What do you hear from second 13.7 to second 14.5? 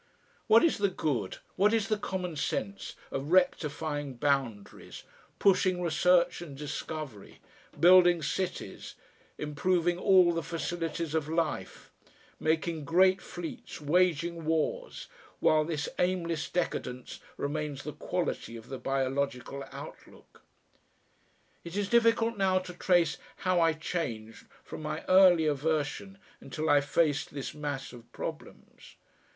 waging